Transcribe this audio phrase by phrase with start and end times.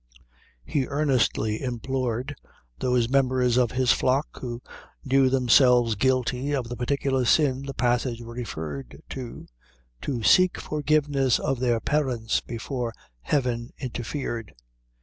[0.65, 2.35] He earnestly implored
[2.79, 4.59] those members of his flock who
[5.05, 9.45] knew themselves guilty of the particular sin the passage referred to,
[10.01, 14.55] to seek forgiveness of their parents before Heaven interfered.